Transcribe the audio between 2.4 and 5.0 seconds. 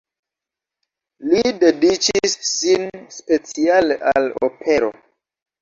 sin speciale al opero.